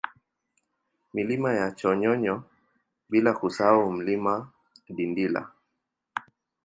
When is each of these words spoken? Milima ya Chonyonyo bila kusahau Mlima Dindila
Milima 1.13 1.49
ya 1.53 1.71
Chonyonyo 1.71 2.43
bila 3.09 3.31
kusahau 3.33 3.91
Mlima 3.91 4.51
Dindila 4.95 5.51